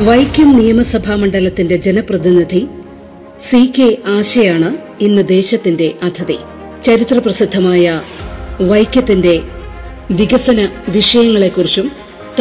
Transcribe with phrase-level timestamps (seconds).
[0.00, 2.66] വൈക്കം നിയമസഭാ മണ്ഡലത്തിന്റെ ജനപ്രതിനിധി
[3.40, 6.36] സി കെ ആശയാണ് ഇന്ന് ദേശത്തിന്റെ അതിഥി.
[6.84, 8.00] ചരിത്രപ്രസിദ്ധമായ
[8.60, 9.40] വൈക്കത്തിന്റെ
[10.10, 11.92] വികസന വിഷയങ്ങളെക്കുറിച്ചും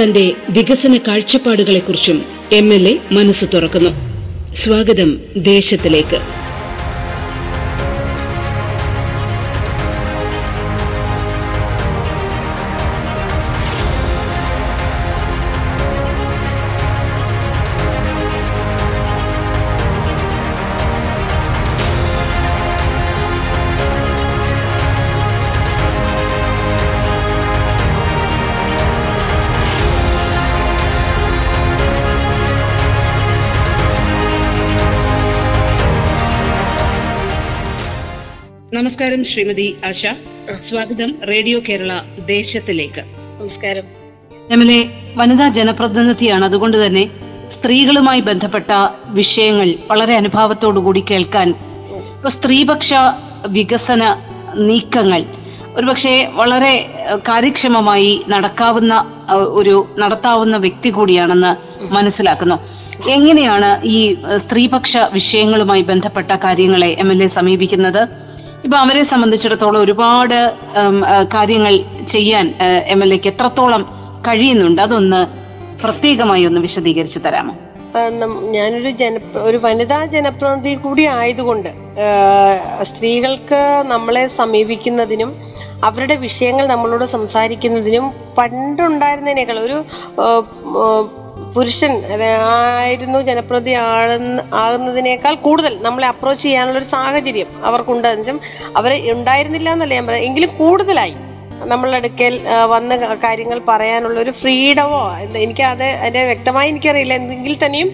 [0.02, 3.90] തന്റെ വികസന കാഴ്ചപ്പാടുകളെക്കുറിച്ചും എം എൽ എ മനസ്സ് തുറക്കുന്നു.
[4.56, 6.45] സ്വാഗതം ദേശത്തിലേക്ക്.
[39.06, 40.08] നമസ്കാരം ശ്രീമതി ആശ.
[40.62, 41.92] സ്വാഗതം റേഡിയോ കേരള
[42.26, 43.02] ദേശത്തിലേക്ക്.
[43.42, 43.84] നമസ്കാരം.
[44.52, 44.80] എം എൽ എ
[45.18, 46.46] വനിതാ ജനപ്രതിനിധിയാണ്.
[46.46, 47.04] അതുകൊണ്ട് തന്നെ
[47.52, 48.72] സ്ത്രീകളുമായി ബന്ധപ്പെട്ട
[49.06, 51.50] വിഷയങ്ങൾ വളരെ അനുഭാവത്തോടുകൂടി കേൾക്കാൻ
[52.16, 52.94] ഇപ്പൊ സ്ത്രീപക്ഷ
[53.48, 54.04] വികസന
[54.56, 55.24] നീക്കങ്ങൾ
[55.76, 56.74] ഒരുപക്ഷെ വളരെ
[57.30, 58.94] കാര്യക്ഷമമായി നടക്കാവുന്ന
[59.32, 61.56] ഒരു നടത്താവുന്ന വ്യക്തി കൂടിയാണെന്ന്
[61.94, 62.56] മനസ്സിലാക്കുന്നു.
[63.10, 68.25] എങ്ങനെയാണ് ഈ സ്ത്രീപക്ഷ വിഷയങ്ങളുമായി ബന്ധപ്പെട്ട കാര്യങ്ങളെ എം എൽ എ സമീപിക്കുന്നത്?
[68.66, 70.38] ഇപ്പൊ അവരെ സംബന്ധിച്ചിടത്തോളം ഒരുപാട്
[71.34, 71.74] കാര്യങ്ങൾ
[72.08, 72.46] ചെയ്യാൻ
[72.88, 73.82] എം എൽ എക്ക് എത്രത്തോളം
[74.28, 75.20] കഴിയുന്നുണ്ട് അതൊന്ന്
[75.82, 77.54] പ്രത്യേകമായി ഒന്ന് വിശദീകരിച്ചു തരാമോ?
[77.96, 81.70] കാരണം ഞാനൊരു ജന ഒരു വനിതാ ജനപ്രതിനിധി കൂടി ആയതുകൊണ്ട്
[82.84, 85.30] സ്ത്രീകൾക്ക് നമ്മളെ സമീപിക്കുന്നതിനും
[85.84, 88.06] അവരുടെ വിഷയങ്ങൾ നമ്മളോട് സംസാരിക്കുന്നതിനും
[88.38, 89.78] പണ്ടുണ്ടായിരുന്നതിനേക്കാൾ ഒരു
[91.56, 91.92] പുരുഷൻ
[92.56, 93.74] ആയിരുന്നു ജനപ്രതി
[94.64, 98.40] ആകുന്നതിനേക്കാൾ കൂടുതൽ നമ്മളെ അപ്രോച്ച് ചെയ്യാനുള്ള ഒരു സാഹചര്യം അവർക്കുണ്ട് എന്നുവെച്ചാൽ
[98.80, 101.16] അവരെ ഉണ്ടായിരുന്നില്ല എന്നല്ല ഞാൻ പറയാം എങ്കിലും കൂടുതലായി
[101.72, 102.34] നമ്മളുടെ അടുക്കൽ
[102.74, 102.96] വന്ന്
[103.26, 105.00] കാര്യങ്ങൾ പറയാനുള്ള ഒരു ഫ്രീഡമോ
[105.44, 107.14] എനിക്ക് അത് അതിന്റെ വ്യക്തമായി എനിക്കറിയില്ല.
[107.22, 107.90] എന്തെങ്കിൽ തന്നെയും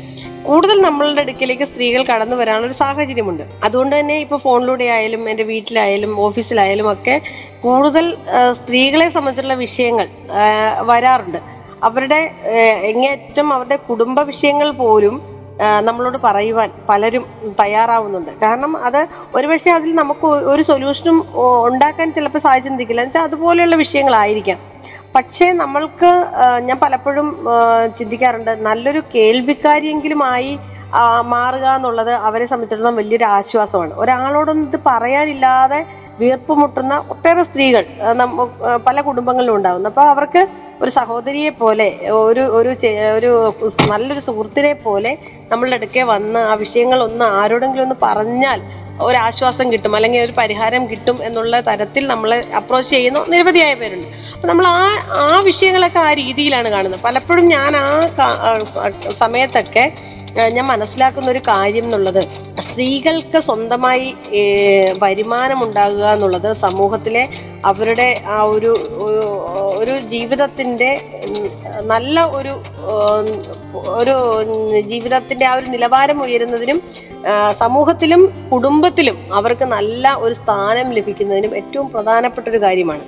[0.48, 3.44] കൂടുതൽ നമ്മളുടെ അടുക്കിലേക്ക് സ്ത്രീകൾ കടന്നു വരാനുള്ള ഒരു സാഹചര്യമുണ്ട്.
[3.66, 7.16] അതുകൊണ്ട് തന്നെ ഇപ്പൊ ഫോണിലൂടെ ആയാലും എന്റെ വീട്ടിലായാലും ഓഫീസിലായാലും ഒക്കെ
[7.66, 8.06] കൂടുതൽ
[8.60, 10.08] സ്ത്രീകളെ സംബന്ധിച്ചുള്ള വിഷയങ്ങൾ
[10.92, 11.42] വരാറുണ്ട്.
[11.82, 12.20] അവരുടെ
[12.92, 15.16] എങ്ങേറ്റം അവരുടെ കുടുംബ വിഷയങ്ങൾ പോലും
[15.88, 17.24] നമ്മളോട് പറയുവാൻ പലരും
[17.60, 18.32] തയ്യാറാവുന്നുണ്ട്.
[18.44, 19.00] കാരണം അത്
[19.36, 21.18] ഒരുപക്ഷെ അതിൽ നമുക്ക് ഒരു സൊല്യൂഷനും
[21.70, 24.60] ഉണ്ടാക്കാൻ ചിലപ്പോൾ സാധിച്ചിരിക്കില്ല എന്നുവെച്ചാൽ അതുപോലെയുള്ള വിഷയങ്ങളായിരിക്കാം.
[25.16, 26.10] പക്ഷേ നമ്മൾക്ക്
[26.68, 27.28] ഞാൻ പലപ്പോഴും
[28.00, 30.81] ചിന്തിക്കാറുണ്ട് നല്ലൊരു കേൾവിക്കാരിയെങ്കിലും ആയി ആ,
[31.34, 33.94] മാറുക എന്നുള്ളത് അവരെ സംബന്ധിച്ചിടത്തോളം വലിയൊരു ആശ്വാസമാണ്.
[34.04, 35.80] ഒരാളോടൊന്നും ഇത് പറയാനില്ലാതെ
[36.22, 37.84] വീർപ്പ് മുട്ടുന്ന ഒട്ടേറെ സ്ത്രീകൾ
[38.88, 39.90] പല കുടുംബങ്ങളിലും ഉണ്ടാകുന്നു.
[39.92, 40.42] അപ്പോൾ അവർക്ക്
[40.82, 41.88] ഒരു സഹോദരിയെ പോലെ
[42.26, 42.72] ഒരു ഒരു
[43.18, 43.32] ഒരു
[43.92, 45.14] നല്ലൊരു സുഹൃത്തിനെ പോലെ
[45.52, 48.62] നമ്മളുടെ അടുക്കെ വന്ന് ആ വിഷയങ്ങൾ ഒന്ന് ആരോടെങ്കിലും ഒന്ന് പറഞ്ഞാൽ
[49.08, 54.08] ഒരാശ്വാസം കിട്ടും അല്ലെങ്കിൽ ഒരു പരിഹാരം കിട്ടും എന്നുള്ള തരത്തിൽ നമ്മൾ അപ്രോച്ച് ചെയ്യുന്ന നിരവധിയായ പേരുണ്ട്.
[54.34, 54.84] അപ്പൊ നമ്മൾ ആ
[55.24, 57.02] ആ വിഷയങ്ങളൊക്കെ ആ രീതിയിലാണ് കാണുന്നത്.
[57.08, 57.88] പലപ്പോഴും ഞാൻ ആ
[59.24, 59.86] സമയത്തൊക്കെ
[60.36, 62.22] ഞാൻ മനസ്സിലാക്കുന്ന ഒരു കാര്യം എന്നുള്ളത്
[62.62, 64.08] സ്ത്രീകൾക്ക് സ്വന്തമായി
[65.00, 67.24] വരുമാനമുണ്ടാകുക എന്നുള്ളത് സമൂഹത്തിലെ
[67.66, 68.72] അവരുടെ ആ ഒരു
[69.78, 70.90] ഒരു- ജീവിതത്തിന്റെ
[71.84, 72.54] നല്ല ഒരു
[74.00, 74.16] ഒരു
[74.88, 76.80] ജീവിതത്തിന്റെ ആ ഒരു നിലവാരം ഉയരുന്നതിനും
[77.58, 83.04] സമൂഹത്തിലും കുടുംബത്തിലും അവർക്ക് നല്ല ഒരു സ്ഥാനം ലഭിക്കുന്നതിനും ഏറ്റവും പ്രധാനപ്പെട്ട ഒരു കാര്യമാണ്.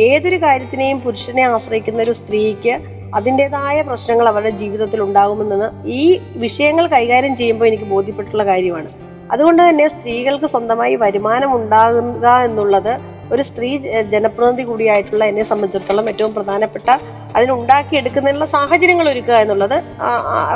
[0.00, 2.74] ഏതൊരു കാര്യത്തിനെയും പുരുഷനെ ആശ്രയിക്കുന്ന ഒരു സ്ത്രീക്ക്
[3.14, 6.02] അതിന്റെതായ പ്രശ്നങ്ങൾ അവരുടെ ജീവിതത്തിൽ ഉണ്ടാകുമെന്ന് ഈ
[6.36, 8.90] വിഷയങ്ങൾ കൈകാര്യം ചെയ്യുമ്പോൾ എനിക്ക് ബോധ്യപ്പെട്ടുള്ള കാര്യമാണ്.
[9.32, 12.92] അതുകൊണ്ട് തന്നെ സ്ത്രീകൾക്ക് സ്വന്തമായി വരുമാനം ഉണ്ടാകുക എന്നുള്ളത്
[13.32, 13.70] ഒരു സ്ത്രീ
[14.14, 16.88] ജനപ്രതിനിധി കൂടിയായിട്ടുള്ള എന്നെ സംബന്ധിച്ചിടത്തോളം ഏറ്റവും പ്രധാനപ്പെട്ട
[17.36, 19.76] അതിനുണ്ടാക്കിയെടുക്കുന്നതിനുള്ള സാഹചര്യങ്ങൾ ഒരുക്കുക എന്നുള്ളത്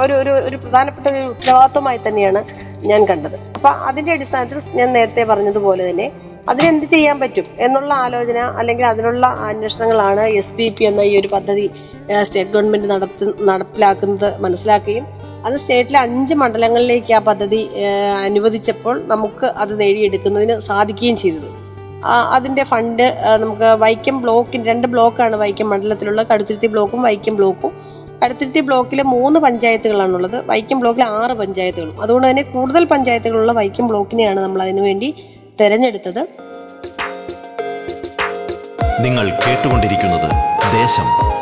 [0.02, 2.42] ഒരു ഒരു ഒരു പ്രധാനപ്പെട്ട ഒരു ഉത്തരവാദിത്വമായി തന്നെയാണ്
[2.90, 3.36] ഞാൻ കണ്ടത്.
[3.56, 6.10] അപ്പം അതിന്റെ അടിസ്ഥാനത്തിൽ ഞാൻ നേരത്തെ പറഞ്ഞതുപോലെ തന്നെ
[6.48, 11.70] അതിനെന്ത് ചെയ്യാൻ പറ്റും എന്നുള്ള ആലോചന അല്ലെങ്കിൽ അതിനുള്ള അന്വേഷണങ്ങളാണ് എസ് പി പി എന്ന ഈ ഒരു പദ്ധതി
[12.22, 15.06] സ്റ്റേറ്റ് ഗവൺമെന്റ് നടത്തി നടപ്പിലാക്കുന്നത് മനസ്സിലാക്കുകയും
[15.46, 17.60] അത് സ്റ്റേറ്റിലെ അഞ്ച് മണ്ഡലങ്ങളിലേക്ക് ആ പദ്ധതി
[18.24, 21.48] അനുവദിച്ചപ്പോൾ നമുക്ക് അത് നേടിയെടുക്കുന്നതിന് സാധിക്കുകയും ചെയ്തത്.
[22.36, 23.06] അതിന്റെ ഫണ്ട്
[23.40, 27.72] നമുക്ക് വൈക്കം ബ്ലോക്കിന് രണ്ട് ബ്ലോക്കാണ് വൈക്കം മണ്ഡലത്തിലുള്ള കടുത്തിരുത്തി ബ്ലോക്കും വൈക്കം ബ്ലോക്കും.
[28.22, 30.36] കടുത്തിരുത്തി ബ്ലോക്കിലെ മൂന്ന് പഞ്ചായത്തുകളാണുള്ളത്.
[30.46, 32.02] വൈക്കം ബ്ലോക്കിൽ ആറ് പഞ്ചായത്തുകളും.
[32.02, 35.08] അതുകൊണ്ട് തന്നെ കൂടുതൽ പഞ്ചായത്തുകളുള്ള വൈക്കം ബ്ലോക്കിനെയാണ് നമ്മൾ അതിനു വേണ്ടി
[35.60, 36.22] തെരഞ്ഞെടുത്തത്
[39.00, 40.30] നിങ്ങൾ കേട്ടുകൊണ്ടിരിക്കുന്നത്
[40.72, 41.32] ദേശം.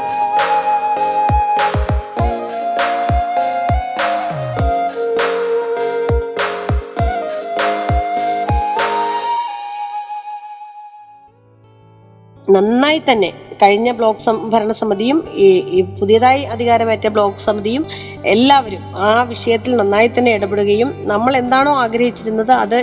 [12.51, 13.33] നന്നായി തന്നെ.
[13.63, 17.85] കഴിഞ്ഞ ബ്ലോക്ക് ഭരണ ഭരണസമിതിയും ഈ പുതിയതായി അധികാരമേറ്റ ബ്ലോക്ക് സമിതിയും
[18.25, 22.77] എല്ലാവരും ആ വിഷയത്തിൽ നന്നായി തന്നെ ഇടപെടുകയും നമ്മൾ എന്താണോ ആഗ്രഹിച്ചിരുന്നത് അത്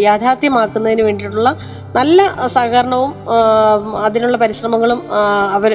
[0.00, 1.50] യാഥാർത്ഥ്യമാക്കുന്നതിന് വേണ്ടിയിട്ടുള്ള
[1.96, 3.12] നല്ല സഹകരണവും
[4.04, 5.02] അതിനുള്ള പരിശ്രമങ്ങളും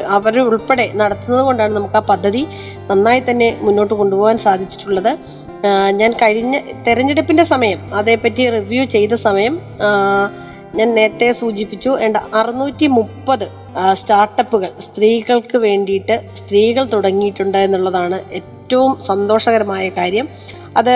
[0.10, 2.44] അവർ ഉൾപ്പെടെ നടത്തുന്നത് കൊണ്ടാണ് നമുക്ക് ആ പദ്ധതി
[2.92, 5.12] നന്നായി തന്നെ മുന്നോട്ട് കൊണ്ടുപോകാൻ സാധിച്ചിട്ടുള്ളത്.
[5.92, 6.56] ഞാൻ കഴിഞ്ഞ
[6.88, 9.54] തെരഞ്ഞെടുപ്പിന്റെ സമയം അതേപ്പറ്റി റിവ്യൂ ചെയ്ത സമയം
[10.76, 11.92] ഞാൻ നേരത്തെ സൂചിപ്പിച്ചു
[12.34, 13.46] അറുന്നൂറ്റി മുപ്പത്
[13.94, 20.28] സ്റ്റാർട്ടപ്പുകൾ സ്ത്രീകൾക്ക് വേണ്ടിയിട്ട് സ്ത്രീകൾ തുടങ്ങിയിട്ടുണ്ട് എന്നുള്ളതാണ് ഏറ്റവും സന്തോഷകരമായ കാര്യം.
[20.80, 20.92] അത്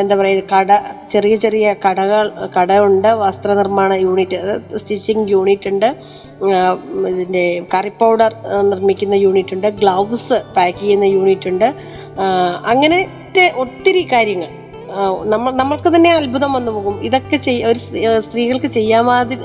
[0.00, 0.72] എന്താ പറയുക കട
[1.12, 4.38] ചെറിയ ചെറിയ കടകൾ കടയുണ്ട് വസ്ത്രനിർമ്മാണ യൂണിറ്റ്
[4.82, 5.88] സ്റ്റിച്ചിങ് യൂണിറ്റ് ഉണ്ട്.
[7.12, 7.44] ഇതിന്റെ
[7.74, 8.34] കറി പൗഡർ
[8.70, 9.68] നിർമ്മിക്കുന്ന യൂണിറ്റ് ഉണ്ട്.
[9.80, 11.68] ഗ്ലൗസ് പാക്ക് ചെയ്യുന്ന യൂണിറ്റ് ഉണ്ട്.
[12.72, 14.52] അങ്ങനത്തെ ഒത്തിരി കാര്യങ്ങൾ.
[15.32, 16.96] നമ്മൾ നമ്മൾക്ക് തന്നെ അത്ഭുതം വന്നു പോകും.
[17.08, 17.80] ഇതൊക്കെ ചെയ്യ ഒരു
[18.26, 19.36] സ്ത്രീകൾക്ക് ചെയ്യാമാതി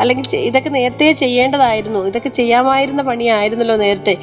[0.00, 2.02] അല്ലെങ്കിൽ ഇതൊക്കെ നേരത്തെ ചെയ്യേണ്ടതായിരുന്നു.
[2.10, 4.14] ഇതൊക്കെ ചെയ്യാമായിരുന്ന പണിയായിരുന്നല്ലോ നേരത്തെ.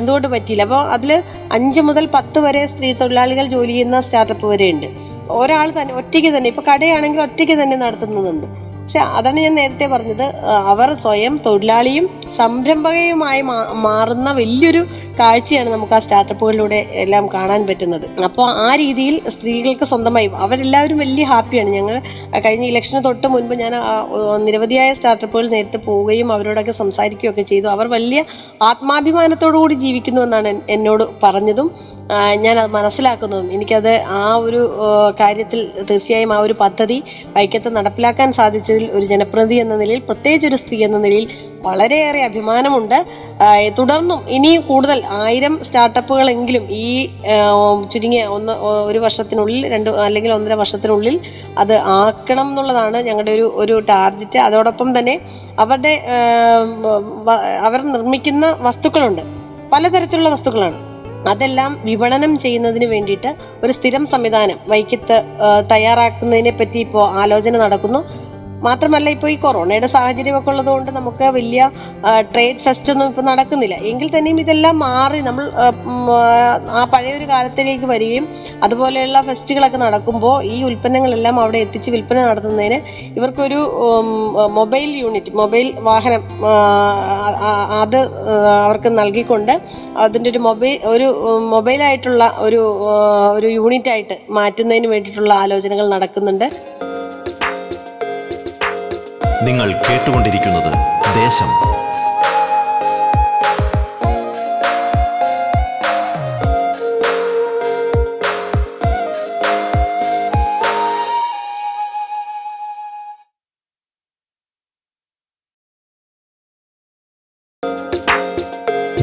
[0.00, 0.66] എന്തുകൊണ്ട് പറ്റിയില്ല?
[0.68, 1.12] അപ്പോൾ അതിൽ
[1.58, 4.88] അഞ്ച് മുതൽ പത്ത് വരെ സ്ത്രീ തൊഴിലാളികൾ ജോലി ചെയ്യുന്ന സ്റ്റാർട്ടപ്പ് വരെ ഉണ്ട്
[5.30, 8.69] ഒരാൾ തന്നെ ഒറ്റയ്ക്ക് തന്നെ ഇപ്പോൾ കടയാണെങ്കിൽ ഒറ്റയ്ക്ക് തന്നെ നടത്തുന്നതുണ്ട്.
[8.90, 10.24] പക്ഷെ അതാണ് ഞാൻ നേരത്തെ പറഞ്ഞത്.
[10.70, 12.06] അവർ സ്വയം തൊഴിലാളിയും
[12.36, 13.42] സംരംഭകയുമായി
[13.86, 14.80] മാറുന്ന വലിയൊരു
[15.20, 18.06] കാഴ്ചയാണ് നമുക്ക് ആ സ്റ്റാർട്ടപ്പുകളിലൂടെ എല്ലാം കാണാൻ പറ്റുന്നത്.
[18.28, 21.70] അപ്പോൾ ആ രീതിയിൽ സ്ത്രീകൾക്ക് സ്വന്തമായി അവരെല്ലാവരും വലിയ ഹാപ്പിയാണ്.
[21.70, 21.96] ഞങ്ങൾ
[22.46, 23.76] കഴിഞ്ഞ ഇലക്ഷന് തൊട്ട് മുൻപ് ഞാൻ
[24.46, 27.68] നിരവധിയായ സ്റ്റാർട്ടപ്പുകൾ നേരത്തെ പോവുകയും അവരോടൊക്കെ സംസാരിക്കുകയൊക്കെ ചെയ്തു.
[27.76, 28.22] അവർ വലിയ
[28.70, 31.70] ആത്മാഭിമാനത്തോടു കൂടി ജീവിക്കുന്നു എന്നാണ് എന്നോട് പറഞ്ഞതും
[32.44, 33.48] ഞാൻ അത് മനസ്സിലാക്കുന്നതും.
[33.52, 34.60] എനിക്കത് ആ ഒരു
[35.20, 35.60] കാര്യത്തിൽ
[35.90, 36.98] തീർച്ചയായും ആ ഒരു പദ്ധതി
[37.36, 41.26] വൈക്കത്ത് നടപ്പിലാക്കാൻ സാധിച്ചതിൽ ഒരു ജനപ്രതി എന്ന നിലയിൽ പ്രത്യേകിച്ച് ഒരു സ്ത്രീ എന്ന നിലയിൽ
[41.66, 42.98] വളരെയേറെ അഭിമാനമുണ്ട്.
[43.78, 46.86] തുടർന്നും ഇനിയും കൂടുതൽ ആയിരം സ്റ്റാർട്ടപ്പുകളെങ്കിലും ഈ
[47.92, 48.52] ചുരുങ്ങിയ ഒന്ന്
[48.90, 51.20] ഒരു വർഷത്തിനുള്ളിൽ രണ്ട് അല്ലെങ്കിൽ ഒന്നര വർഷത്തിനുള്ളിൽ
[51.58, 54.38] അത് ആക്കണം എന്നുള്ളതാണ് ഞങ്ങളുടെ ഒരു ഒരു ടാർജറ്റ്.
[54.38, 55.16] അതോടൊപ്പം തന്നെ
[55.58, 55.94] അവരുടെ
[57.66, 59.22] അവർ നിർമ്മിക്കുന്ന വസ്തുക്കളുണ്ട്.
[59.72, 60.78] പലതരത്തിലുള്ള വസ്തുക്കളാണ്.
[61.30, 63.30] അതെല്ലാം വിപണനം ചെയ്യുന്നതിന് വേണ്ടിയിട്ട്
[63.64, 65.16] ഒരു സ്ഥിരം സംവിധാനം വൈക്കത്ത്
[65.72, 68.00] തയ്യാറാക്കുന്നതിനെ പറ്റി ഇപ്പോൾ ആലോചന നടക്കുന്നു.
[68.62, 71.60] മാത്രമല്ല ഇപ്പോൾ ഈ കൊറോണയുടെ സാഹചര്യമൊക്കെ ഉള്ളതുകൊണ്ട് നമുക്ക് വലിയ
[72.32, 73.76] ട്രേഡ് ഫെസ്റ്റ് ഒന്നും ഇപ്പോൾ നടക്കുന്നില്ല.
[73.90, 75.66] എങ്കിൽ തന്നെയും ഇതെല്ലാം മാറി നമ്മൾ ആ,
[76.92, 78.24] പഴയ പഴയൊരു കാലത്തിലേക്ക് വരികയും
[78.62, 82.78] അതുപോലെയുള്ള ഫെസ്റ്റുകളൊക്കെ നടക്കുമ്പോൾ ഈ ഉൽപ്പന്നങ്ങളെല്ലാം അവിടെ എത്തിച്ച് വിൽപ്പന നടത്തുന്നതിന്
[83.16, 83.60] ഇവർക്കൊരു
[84.58, 86.22] മൊബൈൽ യൂണിറ്റ് മൊബൈൽ വാഹനം
[87.82, 87.98] അത്
[88.60, 89.54] അവർക്ക് നൽകിക്കൊണ്ട്
[89.96, 91.08] അതിന്റെ ഒരു മൊബൈൽ ഒരു
[91.54, 92.60] മൊബൈലായിട്ടുള്ള ഒരു
[93.36, 96.46] ഒരു യൂണിറ്റ് ആയിട്ട് മാറ്റുന്നതിന് വേണ്ടിയിട്ടുള്ള ആലോചനകൾ നടക്കുന്നുണ്ട്.
[99.42, 100.72] നിങ്ങൾ കേട്ടുകൊണ്ടിരിക്കുന്നത്
[101.14, 101.46] ദേശം.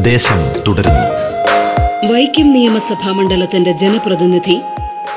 [0.03, 1.08] ദേശം തുടരുന്നു.
[2.13, 4.62] വൈക്കം നിയമസഭാ മണ്ഡലത്തിന്റെ ജനപ്രതിനിധി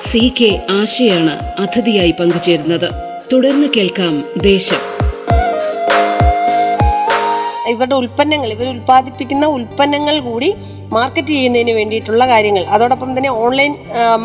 [0.08, 2.92] സി കെ ആശയാണ് അതിഥിയായി പങ്കുചേരുന്നത്.
[3.32, 4.89] തുടർന്ന് കേൾക്കാം ദേശം.
[7.70, 10.48] ഇവരുടെ ഉൽപ്പന്നങ്ങൾ ഇവർ ഉൽപ്പാദിപ്പിക്കുന്ന ഉൽപ്പന്നങ്ങൾ കൂടി
[10.96, 12.64] മാർക്കറ്റ് ചെയ്യുന്നതിന് വേണ്ടിയിട്ടുള്ള കാര്യങ്ങൾ.
[12.74, 13.72] അതോടൊപ്പം തന്നെ ഓൺലൈൻ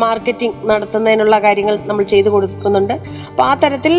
[0.04, 2.94] മാർക്കറ്റിംഗ് നടത്തുന്നതിനുള്ള കാര്യങ്ങൾ നമ്മൾ ചെയ്തു കൊടുക്കുന്നുണ്ട്.
[3.30, 3.94] അപ്പോൾ ആ തരത്തിൽ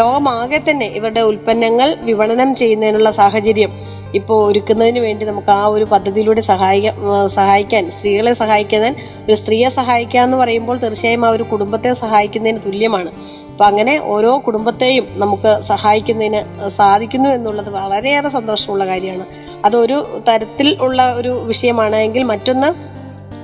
[0.00, 3.72] ലോകമാകെ തന്നെ ഇവരുടെ ഉൽപ്പന്നങ്ങൾ വിപണനം ചെയ്യുന്നതിനുള്ള സാഹചര്യം
[4.18, 6.94] ഇപ്പോൾ ഒരുക്കുന്നതിന് വേണ്ടി നമുക്ക് ആ ഒരു പദ്ധതിയിലൂടെ സഹായിക്കാൻ
[7.36, 8.92] സഹായിക്കാൻ സ്ത്രീകളെ സഹായിക്കാൻ
[9.26, 13.10] ഒരു സ്ത്രീയെ സഹായിക്കുക എന്ന് പറയുമ്പോൾ തീർച്ചയായും ആ ഒരു കുടുംബത്തെ സഹായിക്കുന്നതിന് തുല്യമാണ്.
[13.50, 16.40] അപ്പം അങ്ങനെ ഓരോ കുടുംബത്തെയും നമുക്ക് സഹായിക്കുന്നതിന്
[16.78, 19.26] സാധിക്കുന്നു എന്നുള്ളത് വളരെയേറെ സന്തോഷമുള്ള കാര്യമാണ്.
[19.66, 22.68] അതൊരു തരത്തിൽ ഉള്ള ഒരു വിഷയമാണ് എങ്കിൽ മറ്റൊന്ന്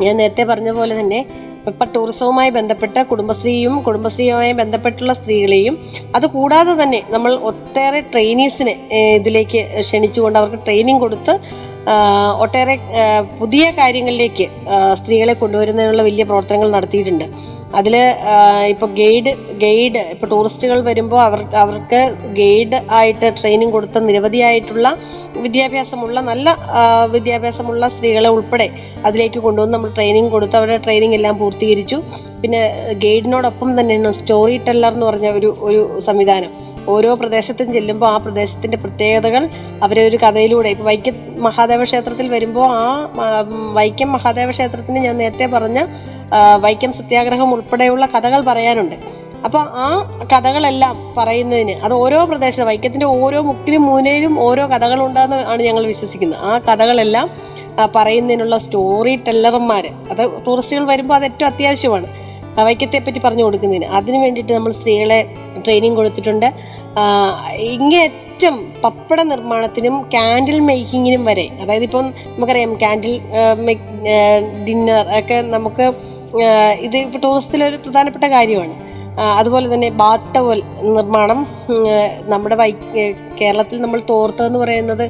[0.03, 1.21] ഞാൻ നേരത്തെ പറഞ്ഞ പോലെ തന്നെ
[1.61, 5.75] ഇപ്പം ടൂറിസവുമായി ബന്ധപ്പെട്ട കുടുംബശ്രീയും കുടുംബശ്രീയുമായി ബന്ധപ്പെട്ടുള്ള സ്ത്രീകളെയും
[6.15, 8.75] അതുകൂടാതെ തന്നെ നമ്മൾ ഒട്ടേറെ ട്രെയിനീസിനെ
[9.19, 11.35] ഇതിലേക്ക് ക്ഷണിച്ചുകൊണ്ട് അവർക്ക് ട്രെയിനിങ് കൊടുത്ത്
[12.43, 12.77] ഒട്ടേറെ
[13.39, 14.47] പുതിയ കാര്യങ്ങളിലേക്ക്
[14.99, 17.27] സ്ത്രീകളെ കൊണ്ടുവരുന്നതിനുള്ള വലിയ പ്രവർത്തനങ്ങൾ നടത്തിയിട്ടുണ്ട്.
[17.79, 17.95] അതിൽ
[18.73, 19.31] ഇപ്പോൾ ഗൈഡ്
[19.63, 22.01] ഗൈഡ് ഇപ്പോൾ ടൂറിസ്റ്റുകൾ വരുമ്പോൾ അവർ അവർക്ക്
[22.41, 24.89] ഗൈഡ് ആയിട്ട് ട്രെയിനിങ് കൊടുത്ത നിരവധിയായിട്ടുള്ള
[25.45, 26.57] വിദ്യാഭ്യാസമുള്ള നല്ല
[27.15, 28.69] വിദ്യാഭ്യാസമുള്ള സ്ത്രീകളെ ഉൾപ്പെടെ
[29.07, 32.01] അതിലേക്ക് കൊണ്ടുവന്ന് നമ്മൾ ട്രെയിനിങ് കൊടുത്ത് അവരുടെ ട്രെയിനിങ് എല്ലാം പൂർത്തീകരിച്ചു.
[32.43, 32.61] പിന്നെ
[33.05, 36.53] ഗൈഡിനോടൊപ്പം തന്നെയാണ് സ്റ്റോറി ടെല്ലർ എന്ന് പറഞ്ഞ ഒരു ഒരു സംവിധാനം.
[36.89, 39.49] ഓരോ പ്രദേശത്തും ചെല്ലുമ്പോൾ ആ പ്രദേശത്തിന്റെ പ്രത്യേകതകൾ
[39.83, 40.69] അവരെ ഒരു കഥയിലൂടെ.
[40.69, 42.87] ഇപ്പൊ വൈക്കം മഹാദേവ ക്ഷേത്രത്തിൽ വരുമ്പോൾ ആ
[43.79, 45.81] വൈക്കം മഹാദേവ ക്ഷേത്രത്തിന് ഞാൻ നേരത്തെ പറഞ്ഞ
[46.65, 48.97] വൈക്കം സത്യാഗ്രഹം ഉൾപ്പെടെയുള്ള കഥകൾ പറയാനുണ്ട്.
[49.45, 49.89] അപ്പോൾ ആ
[50.33, 56.41] കഥകളെല്ലാം പറയുന്നതിന് അത് ഓരോ പ്രദേശത്ത് വൈക്കത്തിന്റെ ഓരോ മുക്കിലും മൂലയിലും ഓരോ കഥകളുണ്ടെന്ന് ആണ് ഞങ്ങൾ വിശ്വസിക്കുന്നത്.
[56.41, 57.31] ആ കഥകളെല്ലാം
[57.97, 62.09] പറയുന്നതിനുള്ള സ്റ്റോറി ടെല്ലർമാർ അത് ടൂറിസ്റ്റുകൾ വരുമ്പോൾ അത് ഏറ്റവും അത്യാവശ്യമാണ്.
[62.67, 63.87] വൈക്കത്തെ പറ്റി പറഞ്ഞു കൊടുക്കുന്നതിന്.
[63.99, 65.21] അതിനു വേണ്ടിയിട്ട് നമ്മൾ സ്ത്രീകളെ
[65.65, 66.49] ട്രെയിനിങ് കൊടുത്തിട്ടുണ്ട്.
[67.77, 68.55] ഇങ്ങേറ്റം
[68.85, 72.07] പപ്പട നിർമ്മാണത്തിനും കാൻഡിൽ മേക്കിങ്ങിനും വരെ അതായത് ഇപ്പം
[72.37, 73.15] നമുക്കറിയാം കാൻഡിൽ
[74.69, 75.87] ഡിന്നർ ഒക്കെ നമുക്ക്
[76.87, 78.75] ഇത് ഇപ്പോൾ ടൂറിസത്തിലെ ഒരു പ്രധാനപ്പെട്ട കാര്യമാണ്.
[79.21, 80.35] അതുപോലെ തന്നെ ബാട്ട
[80.97, 81.41] നിർമ്മാണം
[82.33, 82.71] നമ്മുടെ വൈ
[83.41, 85.05] കേരളത്തിൽ നമ്മൾ തോർത്ത് എന്ന് പറയുന്നത്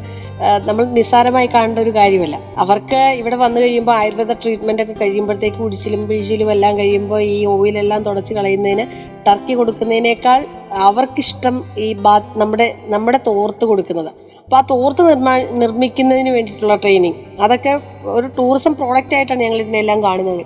[0.69, 2.37] നമ്മൾ നിസ്സാരമായി കാണേണ്ട ഒരു കാര്യമല്ല.
[2.63, 8.35] അവർക്ക് ഇവിടെ വന്നു കഴിയുമ്പോൾ ആയുർവേദ ട്രീറ്റ്മെന്റ് ഒക്കെ കഴിയുമ്പോഴത്തേക്ക് കുടിച്ചിലും പിഴിച്ചിലും എല്ലാം കഴിയുമ്പോൾ ഈ ഓയിലെല്ലാം തുടച്ച്
[8.35, 8.87] കളയുന്നതിന്
[9.27, 10.41] ടർക്കി കൊടുക്കുന്നതിനേക്കാൾ
[10.89, 14.11] അവർക്കിഷ്ടം ഈ ബാ നമ്മുടെ നമ്മുടെ തോർത്ത് കൊടുക്കുന്നത്.
[14.45, 17.73] അപ്പോൾ ആ തോർത്ത് നിർമ്മാ നിർമ്മിക്കുന്നതിന് വേണ്ടിയിട്ടുള്ള ട്രെയിനിങ് അതൊക്കെ
[18.05, 20.45] ഒരു ടൂറിസം പ്രോഡക്റ്റ് ആയിട്ടാണ് ഞങ്ങൾ ഇതിനെല്ലാം കാണുന്നത്.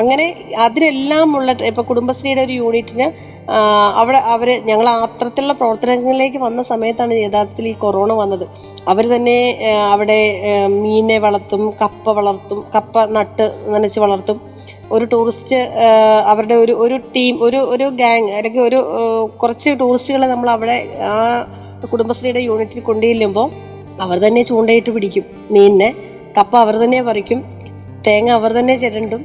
[0.00, 0.26] അങ്ങനെ
[0.58, 3.06] അതിനെല്ലാം ഉള്ള ഇപ്പോൾ കുടുംബശ്രീയുടെ ഒരു യൂണിറ്റിന്
[4.00, 8.44] അവിടെ അവർ ഞങ്ങൾ അത്തരത്തിലുള്ള പ്രവർത്തനങ്ങളിലേക്ക് വന്ന സമയത്താണ് യഥാർത്ഥത്തിൽ ഈ കൊറോണ വന്നത്.
[8.88, 9.36] അവർ തന്നെ
[9.92, 10.20] അവിടെ
[10.68, 14.40] മീനെ വളർത്തും കപ്പ വളർത്തും കപ്പ നട്ട് നനച്ച് വളർത്തും.
[14.92, 15.58] ഒരു ടൂറിസ്റ്റ്
[16.30, 18.78] അവരുടെ ഒരു ഒരു ടീം ഒരു ഒരു ഗാങ് അല്ലെങ്കിൽ ഒരു
[19.40, 20.76] കുറച്ച് ടൂറിസ്റ്റുകളെ നമ്മൾ അവിടെ
[21.10, 21.12] ആ
[21.92, 23.48] കുടുംബശ്രീയുടെ യൂണിറ്റിൽ കൊണ്ടുചെല്ലുമ്പോൾ
[24.00, 25.94] അവർ തന്നെ ചൂണ്ടയിട്ട് പിടിക്കും മീനിനെ.
[26.38, 27.61] കപ്പ അവർ തന്നെ പറിക്കും.
[28.06, 29.22] തേങ്ങ അവർ തന്നെ ചിരണ്ടും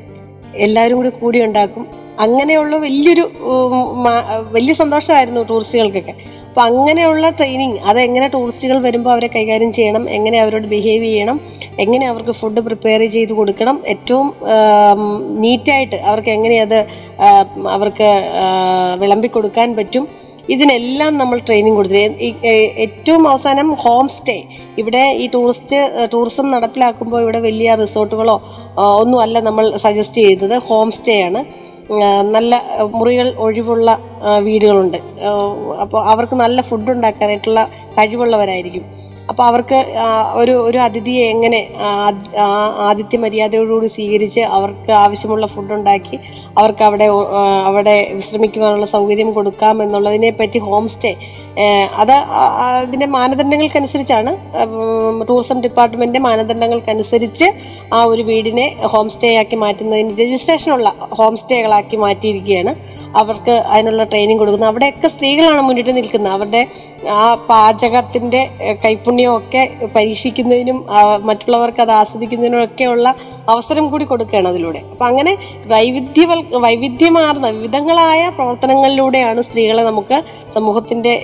[0.66, 1.84] എല്ലാവരും കൂടി കൂടി ഉണ്ടാക്കും.
[2.26, 3.24] അങ്ങനെയുള്ള വലിയൊരു
[4.56, 6.14] വലിയ സന്തോഷമായിരുന്നു ടൂറിസ്റ്റുകൾക്കൊക്കെ.
[6.50, 11.38] അപ്പൊ അങ്ങനെയുള്ള ട്രെയിനിങ് അത് എങ്ങനെ ടൂറിസ്റ്റുകൾ വരുമ്പോൾ അവരെ കൈകാര്യം ചെയ്യണം എങ്ങനെ അവരോട് ബിഹേവ് ചെയ്യണം
[11.84, 14.28] എങ്ങനെ അവർക്ക് ഫുഡ് പ്രിപ്പയർ ചെയ്ത് കൊടുക്കണം ഏറ്റവും
[15.44, 16.78] നീറ്റായിട്ട് അവർക്ക് എങ്ങനെ അത്
[17.76, 18.10] അവർക്ക്
[19.02, 20.06] വിളമ്പിക്കൊടുക്കാൻ വിളമ്പി കൊടുക്കാൻ പറ്റും
[20.54, 22.02] ഇതിനെല്ലാം നമ്മൾ ട്രെയിനിങ് കൊടുത്തു
[22.86, 24.38] ഏറ്റവും അവസാനം ഹോം സ്റ്റേ
[24.82, 25.80] ഇവിടെ ഈ ടൂറിസ്റ്റ്
[26.14, 28.38] ടൂറിസം നടപ്പിലാക്കുമ്പോൾ ഇവിടെ വലിയ റിസോർട്ടുകളോ
[29.02, 31.42] ഒന്നുമല്ല നമ്മൾ സജസ്റ്റ് ചെയ്തത് ഹോം സ്റ്റേ ആണ്.
[32.36, 32.54] നല്ല
[33.00, 33.90] മുറികൾ ഒഴിവുള്ള
[34.48, 34.98] വീടുകളുണ്ട്.
[35.84, 37.62] അപ്പോൾ അവർക്ക് നല്ല ഫുഡ് ഉണ്ടാക്കാനായിട്ടുള്ള
[37.98, 38.86] കഴിവുള്ളവരായിരിക്കും.
[39.32, 39.80] അപ്പോൾ അവർക്ക്
[40.34, 41.60] ഒരു ഒരു അതിഥിയെ എങ്ങനെ
[42.88, 46.18] ആദിത്യ മര്യാദയോടുകൂടി സ്വീകരിച്ച് അവർക്ക് ആവശ്യമുള്ള ഫുഡ് ഉണ്ടാക്കി
[46.58, 47.08] അവർക്ക് അവിടെ
[47.66, 51.12] അവിടെ വിശ്രമിക്കുവാനുള്ള സൗകര്യം കൊടുക്കാം എന്നുള്ളതിനെ പറ്റി ഹോം സ്റ്റേ
[52.02, 52.14] അത്
[52.66, 54.32] അതിന്റെ മാനദണ്ഡങ്ങൾക്കനുസരിച്ചാണ്
[55.30, 57.48] ടൂറിസം ഡിപ്പാർട്ട്മെന്റിന്റെ മാനദണ്ഡങ്ങൾക്കനുസരിച്ച്
[57.94, 62.74] ആ ഒരു വീടിനെ ഹോം സ്റ്റേ ആക്കി മാറ്റുന്നതിന് രജിസ്ട്രേഷനുള്ള ഹോം സ്റ്റേകളാക്കി മാറ്റിയിരിക്കുകയാണ്.
[63.22, 66.34] അവർക്ക് അതിനുള്ള ട്രെയിനിങ് കൊടുക്കുന്നത് അവിടെയൊക്കെ സ്ത്രീകളാണ് മുന്നിട്ട് നിൽക്കുന്നത്.
[66.38, 66.62] അവരുടെ
[67.18, 68.42] ആ പാചകത്തിന്റെ
[68.86, 69.64] കൈപ്പുണ്യമൊക്കെ
[69.96, 70.80] പരീക്ഷിക്കുന്നതിനും
[71.30, 73.08] മറ്റുള്ളവർക്ക് അത് ആസ്വദിക്കുന്നതിനും ഒക്കെയുള്ള
[73.54, 74.82] അവസരം കൂടി കൊടുക്കുകയാണ് അതിലൂടെ.
[74.94, 75.34] അപ്പം അങ്ങനെ
[75.74, 80.20] വൈവിധ്യവൽ വൈവിധ്യമാർന്ന വിവിധങ്ങളായ പ്രവർത്തനങ്ങളിലൂടെയാണ് സ്ത്രീകളെ നമുക്ക്
[80.56, 81.16] സമൂഹത്തിന്റെ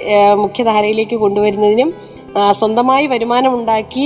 [0.43, 1.91] മുഖ്യധാരയിലേക്ക് കൊണ്ടുവരുന്നതിനും
[2.59, 4.05] സ്വന്തമായി വരുമാനമുണ്ടാക്കി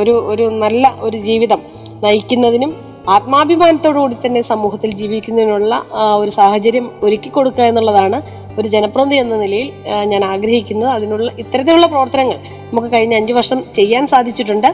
[0.00, 1.60] ഒരു ഒരു നല്ല ഒരു ജീവിതം
[2.02, 2.72] നയിക്കുന്നതിനും
[3.14, 5.74] ആത്മാഭിമാനത്തോടു കൂടി തന്നെ സമൂഹത്തിൽ ജീവിക്കുന്നതിനുള്ള
[6.22, 8.18] ഒരു സാഹചര്യം ഒരുക്കി കൊടുക്കുക എന്നുള്ളതാണ്
[8.58, 9.68] ഒരു ജനപ്രതി എന്ന നിലയിൽ
[10.12, 10.90] ഞാൻ ആഗ്രഹിക്കുന്നത്.
[10.96, 12.38] അതിനുള്ള ഇത്തരത്തിലുള്ള പ്രവർത്തനങ്ങൾ
[12.70, 14.70] നമുക്ക് കഴിഞ്ഞ അഞ്ചു വർഷം ചെയ്യാൻ സാധിച്ചിട്ടുണ്ട്.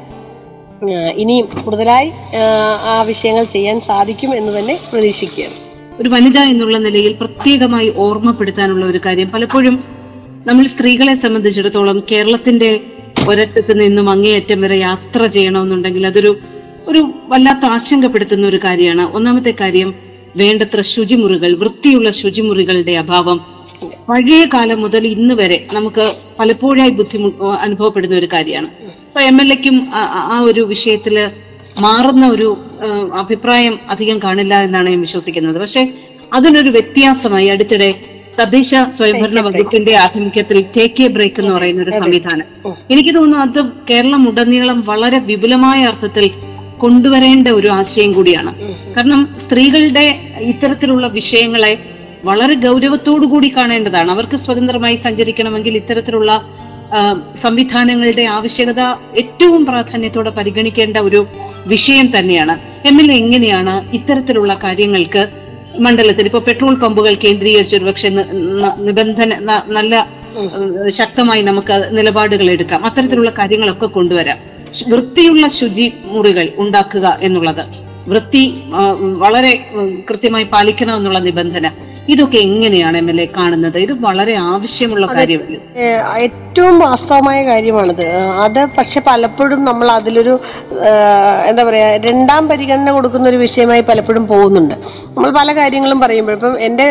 [1.23, 2.09] ഇനിയും കൂടുതലായി
[2.93, 5.57] ആ വിഷയങ്ങൾ ചെയ്യാൻ സാധിക്കും എന്ന് തന്നെ പ്രതീക്ഷിക്കുകയാണ്.
[6.01, 9.77] ഒരു വനിത എന്നുള്ള നിലയിൽ പ്രത്യേകമായി ഓർമ്മപ്പെടുത്താനുള്ള ഒരു കാര്യം പലപ്പോഴും
[10.47, 12.71] നമ്മൾ സ്ത്രീകളെ സംബന്ധിച്ചിടത്തോളം കേരളത്തിന്റെ
[13.29, 16.33] ഒരറ്റത്ത് നിന്നും അങ്ങേയറ്റം വരെ യാത്ര ചെയ്യണമെന്നുണ്ടെങ്കിൽ അതൊരു
[16.89, 19.05] ഒരു വല്ലാത്ത ആശങ്കപ്പെടുത്തുന്ന ഒരു കാര്യമാണ്.
[19.17, 19.95] ഒന്നാമത്തെ കാര്യം
[20.37, 23.39] വേണ്ടത്ര ശുചിമുറികൾ വൃത്തിയുള്ള ശുചിമുറികളുടെ അഭാവം.
[24.09, 28.69] പഴയ കാലം മുതൽ ഇന്ന് വരെ നമുക്ക് പലപ്പോഴായി ബുദ്ധിമു അനുഭവപ്പെടുന്ന ഒരു കാര്യമാണ്.
[29.07, 29.77] അപ്പൊ എം എൽ എക്കും
[30.35, 31.29] ആ ഒരു വിഷയത്തിൽ
[31.81, 32.49] മാറുന്ന ഒരു
[33.19, 35.61] അഭിപ്രായം അധികം കാണില്ല എന്നാണ് ഞാൻ വിശ്വസിക്കുന്നത്.
[35.61, 35.83] പക്ഷെ
[36.33, 37.95] അതിനൊരു വ്യത്യാസമായി അടുത്തിടെ
[38.41, 42.47] തദ്ദേശ സ്വയംഭരണ വകുപ്പിന്റെ ആഭിമുഖ്യത്തിൽ ടേക്ക് എ ബ്രേക്ക് എന്ന് പറയുന്ന ഒരു സംവിധാനം.
[42.91, 46.31] എനിക്ക് തോന്നുന്നു അത് കേരളം ഉടനീളം വളരെ വിപുലമായ അർത്ഥത്തിൽ
[46.83, 48.51] കൊണ്ടുവരേണ്ട ഒരു ആശയം കൂടിയാണ്.
[48.97, 50.07] കാരണം സ്ത്രീകളുടെ
[50.53, 51.73] ഇത്തരത്തിലുള്ള വിഷയങ്ങളെ
[52.29, 54.11] വളരെ ഗൗരവത്തോടു കൂടി കാണേണ്ടതാണ്.
[54.11, 56.31] അവർക്ക് സ്വതന്ത്രമായി സഞ്ചരിക്കണമെങ്കിൽ ഇത്തരത്തിലുള്ള
[57.43, 58.81] സംവിധാനങ്ങളുടെ ആവശ്യകത
[59.21, 61.21] ഏറ്റവും പ്രാധാന്യത്തോടെ പരിഗണിക്കേണ്ട ഒരു
[61.67, 62.55] വിഷയം തന്നെയാണ്.
[62.89, 65.23] എം എൽ എ എങ്ങനെയാണ് ഇത്തരത്തിലുള്ള കാര്യങ്ങൾക്ക്
[65.85, 68.11] മണ്ഡലത്തിൽ ഇപ്പൊ പെട്രോൾ പമ്പുകൾ കേന്ദ്രീകരിച്ച് ഒരുപക്ഷെ
[68.89, 69.39] നിബന്ധന
[69.77, 69.95] നല്ല
[70.99, 72.81] ശക്തമായി നമുക്ക് നിലപാടുകൾ എടുക്കാം.
[72.87, 74.39] അത്തരത്തിലുള്ള കാര്യങ്ങളൊക്കെ കൊണ്ടുവരാം.
[74.75, 74.89] ശു-
[75.49, 77.67] ശുചി മുറികൾ ഉണ്ടാക്കുക എന്നുള്ളത്.
[78.09, 78.55] വൃത്തി
[79.19, 79.71] വളരെ
[80.11, 81.71] കൃത്യമായി പാലിക്കണം എന്നുള്ള നിബന്ധന.
[82.13, 83.77] ഇതൊക്കെ എങ്ങനെയാണ് എം എൽ എ കാണുന്നത്?
[83.85, 85.59] ഇത് വളരെ ആവശ്യമുള്ള കാര്യമല്ലേ
[86.25, 88.05] ഏറ്റവും വാസ്തവമായ കാര്യമാണത്.
[88.45, 90.35] അത് പക്ഷെ പലപ്പോഴും നമ്മൾ അതിലൊരു
[91.51, 94.75] എന്താ പറയാ രണ്ടാം പരിഗണന കൊടുക്കുന്ന ഒരു വിഷയമായി പലപ്പോഴും പോകുന്നുണ്ട്.
[95.15, 96.87] നമ്മൾ പല കാര്യങ്ങളും പറയുമ്പോൾ ഇപ്പം എന്റെ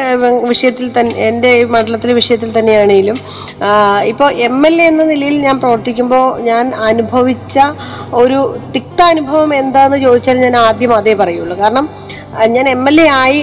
[0.52, 3.20] വിഷയത്തിൽ തന്നെ എന്റെ മണ്ഡലത്തിലെ വിഷയത്തിൽ തന്നെയാണെങ്കിലും
[4.12, 7.58] ഇപ്പോൾ എം എൽ എ എന്ന നിലയിൽ ഞാൻ പ്രവർത്തിക്കുമ്പോൾ ഞാൻ അനുഭവിച്ച
[8.24, 8.40] ഒരു
[8.76, 11.56] തിക്താനുഭവം എന്താന്ന് ചോദിച്ചാൽ ഞാൻ ആദ്യം അതേ പറയുള്ളൂ.
[11.64, 11.86] കാരണം
[12.56, 13.40] ഞാൻ എം എൽ എ ആയി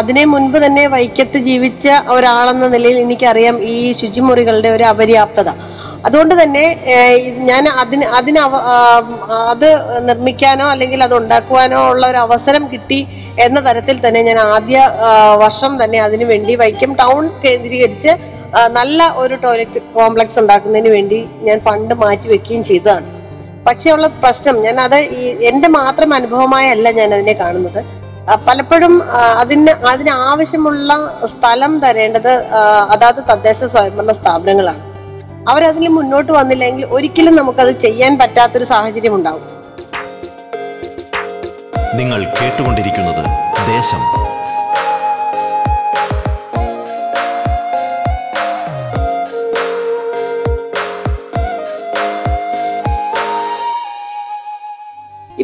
[0.00, 5.50] അതിനെ മുൻപ് തന്നെ വൈക്കത്ത് ജീവിച്ച ഒരാളെന്ന നിലയിൽ എനിക്കറിയാം ഈ ശുചിമുറികളുടെ ഒരു അപര്യാപ്തത.
[6.06, 6.64] അതുകൊണ്ട് തന്നെ
[7.50, 8.40] ഞാൻ അതിന് അതിന്
[9.52, 9.68] അത്
[10.08, 13.00] നിർമ്മിക്കാനോ അല്ലെങ്കിൽ അത് ഉണ്ടാക്കുവാനോ ഉള്ള ഒരു അവസരം കിട്ടി
[13.46, 14.78] എന്ന തരത്തിൽ തന്നെ ഞാൻ ആദ്യ
[15.44, 18.12] വർഷം തന്നെ അതിനു വേണ്ടി വൈക്കം ടൗൺ കേന്ദ്രീകരിച്ച്
[18.78, 23.06] നല്ല ഒരു ടോയ്ലറ്റ് കോംപ്ലക്സ് ഉണ്ടാക്കുന്നതിന് വേണ്ടി ഞാൻ ഫണ്ട് മാറ്റി വെക്കുകയും ചെയ്തതാണ്.
[23.68, 27.80] പക്ഷേ ഉള്ള പ്രശ്നം ഞാൻ അത് ഈ എന്റെ മാത്രം അനുഭവമായല്ല ഞാൻ അതിനെ കാണുന്നത്
[28.46, 28.94] പലപ്പോഴും
[29.42, 30.92] അതിന് അതിനാവശ്യമുള്ള
[31.32, 32.32] സ്ഥലം തരേണ്ടത്
[32.94, 34.82] അതാത് തദ്ദേശ സ്വയംഭരണ സ്ഥാപനങ്ങളാണ്.
[35.50, 39.44] അവരതിൽ മുന്നോട്ട് വന്നില്ലെങ്കിൽ ഒരിക്കലും നമുക്കത് ചെയ്യാൻ പറ്റാത്തൊരു സാഹചര്യം ഉണ്ടാവും.
[42.00, 43.22] നിങ്ങൾ കേട്ടുകൊണ്ടിരിക്കുന്നത്
[43.74, 44.02] ദേശം.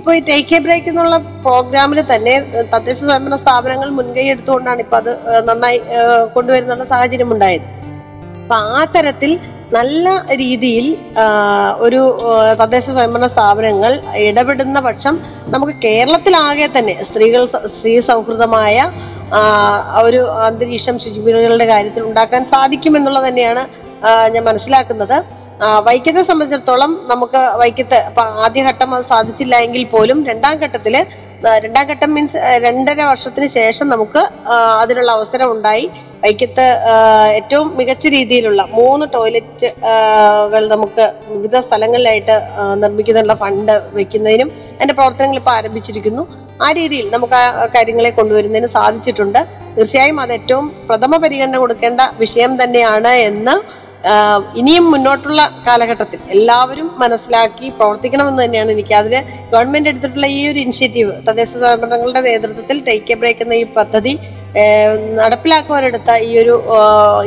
[0.04, 2.32] ഇപ്പൊ ഈ ടേക്ക് എ ബ്രേക്ക് എന്നുള്ള പ്രോഗ്രാമിൽ തന്നെ
[2.72, 5.08] തദ്ദേശ സ്വയംഭരണ സ്ഥാപനങ്ങൾ മുൻകൈ എടുത്തുകൊണ്ടാണ് ഇപ്പൊ അത്
[5.46, 5.78] നന്നായി
[6.34, 7.64] കൊണ്ടുവരുന്നുള്ള സാഹചര്യം ഉണ്ടായത്.
[8.42, 9.30] അപ്പൊ ആ തരത്തിൽ
[9.76, 10.08] നല്ല
[10.42, 10.86] രീതിയിൽ
[11.86, 12.00] ഒരു
[12.60, 13.94] തദ്ദേശ സ്വയംഭരണ സ്ഥാപനങ്ങൾ
[14.26, 15.16] ഇടപെടുന്ന പക്ഷം
[15.54, 17.44] നമുക്ക് കേരളത്തിലാകെ തന്നെ സ്ത്രീകൾ
[17.76, 18.76] സ്ത്രീ സൗഹൃദമായ
[20.02, 23.64] ഒരു അന്തരീക്ഷം ശുചിമുറികളുടെ കാര്യത്തിൽ ഉണ്ടാക്കാൻ സാധിക്കുമെന്നുള്ളത് തന്നെയാണ്
[24.34, 25.18] ഞാൻ മനസ്സിലാക്കുന്നത്.
[25.60, 30.94] വൈക്കത്തെ സംബന്ധിച്ചിടത്തോളം നമുക്ക് വൈക്കത്ത് അപ്പൊ ആദ്യഘട്ടം അത് സാധിച്ചില്ല എങ്കിൽ പോലും രണ്ടാം ഘട്ടത്തിൽ
[31.64, 34.22] രണ്ടാം ഘട്ടം മീൻസ് രണ്ടര വർഷത്തിന് ശേഷം നമുക്ക്
[34.82, 35.86] അതിനുള്ള അവസരം ഉണ്ടായി.
[36.24, 36.64] വൈക്കത്ത്
[37.38, 39.68] ഏറ്റവും മികച്ച രീതിയിലുള്ള മൂന്ന് ടോയ്ലറ്റ്
[40.52, 42.36] കൾ നമുക്ക് വിവിധ സ്ഥലങ്ങളിലായിട്ട്
[42.82, 46.24] നിർമ്മിക്കുന്നതിനുള്ള ഫണ്ട് വെക്കുന്നതിനും അതിന്റെ പ്രവർത്തനങ്ങൾ ഇപ്പോൾ ആരംഭിച്ചിരിക്കുന്നു.
[46.62, 49.40] ആ രീതിയിൽ നമുക്ക് ആ കാര്യങ്ങളെ കൊണ്ടുവരുന്നതിന് സാധിച്ചിട്ടുണ്ട്.
[49.76, 53.83] തീർച്ചയായും അത് ഏറ്റവും പ്രഥമ പരിഗണന കൊടുക്കേണ്ട വിഷയം തന്നെയാണ് എന്ന്
[54.60, 59.14] ഇനിയും മുന്നോട്ടുള്ള കാലഘട്ടത്തിൽ എല്ലാവരും മനസ്സിലാക്കി പ്രവർത്തിക്കണമെന്ന് തന്നെയാണ് എനിക്ക് അതിൽ
[59.52, 64.14] ഗവൺമെന്റ് എടുത്തിട്ടുള്ള ഈ ഒരു ഇനിഷ്യേറ്റീവ് തദ്ദേശ സ്വയംഭരണങ്ങളുടെ നേതൃത്വത്തിൽ ടേക്ക് എ ബ്രേക്ക് എന്ന ഈ പദ്ധതി
[65.20, 66.54] നടപ്പിലാക്കുവാനെടുത്ത ഈ ഒരു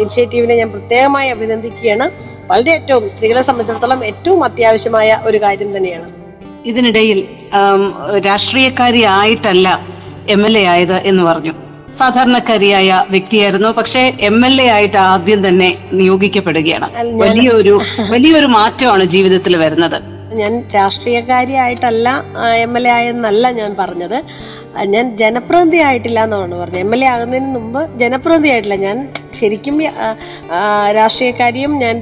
[0.04, 2.08] ഇനിഷ്യേറ്റീവിനെ ഞാൻ പ്രത്യേകമായി അഭിനന്ദിക്കുകയാണ്.
[2.52, 6.10] വളരെ ഏറ്റവും സ്ത്രീകളെ സംബന്ധിച്ചിടത്തോളം ഏറ്റവും അത്യാവശ്യമായ ഒരു കാര്യം തന്നെയാണ്.
[6.66, 7.20] ഇതിനിടയിൽ
[8.30, 9.68] രാഷ്ട്രീയക്കാരി ആയിട്ടല്ല
[10.36, 11.54] എം എൽ എ ആയത് എന്ന് പറഞ്ഞു.
[12.00, 13.70] സാധാരണക്കാരിയായ വ്യക്തിയായിരുന്നു.
[13.70, 16.88] പക്ഷെ എം എൽ എ ആയിട്ട് ആദ്യം തന്നെ നിയോഗിക്കപ്പെടുകയാണ്.
[17.24, 17.76] വലിയൊരു
[18.12, 19.98] വലിയൊരു മാറ്റമാണ് ജീവിതത്തിൽ വരുന്നത്.
[20.40, 22.10] ഞാൻ രാഷ്ട്രീയക്കാരിയായിട്ടല്ല
[22.66, 24.18] എം എൽ എ ആയെന്നല്ല ഞാൻ പറഞ്ഞത്.
[24.94, 26.80] ഞാൻ ജനപ്രതിനിധി ആയിട്ടില്ല എന്നാണ് പറഞ്ഞത്.
[26.86, 28.78] എം എൽ എ ആകുന്നതിന് മുമ്പ് ജനപ്രതിനിധി ആയിട്ടില്ല.
[28.88, 28.98] ഞാൻ
[29.38, 29.76] ശരിക്കും
[30.98, 31.96] രാഷ്ട്രീയക്കാരിയും ഞാൻ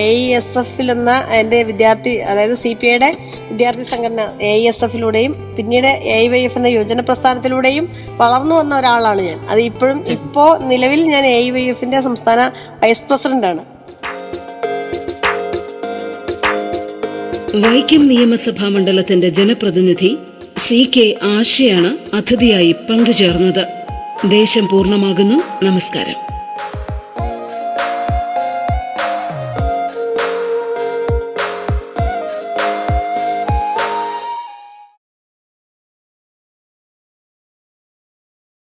[0.00, 3.10] എ ഇ എസ് എഫിൽ എന്ന എന്റെ വിദ്യാർത്ഥി അതായത് സി പി ഐയുടെ
[3.50, 7.86] വിദ്യാർത്ഥി സംഘടന എ എസ് എഫിലൂടെയും പിന്നീട് എ വൈ എഫ് എന്ന യുവജന പ്രസ്ഥാനത്തിലൂടെയും
[8.22, 9.38] വളർന്നു വന്ന ഒരാളാണ് ഞാൻ.
[9.52, 12.40] അത് ഇപ്പോഴും ഇപ്പോൾ നിലവിൽ ഞാൻ എ വൈ എഫിന്റെ സംസ്ഥാന
[12.84, 13.64] വൈസ് പ്രസിഡന്റാണ്
[17.64, 20.10] വൈക്കം നിയമസഭാ മണ്ഡലത്തിന്റെ ജനപ്രതിനിധി
[20.58, 23.66] സി കെ ആശയാണ് അതിഥിയായി പങ്കുചേർന്നത്.
[24.30, 25.64] ദേശം പൂർണമാകുന്നു.
[25.64, 26.37] നമസ്കാരം.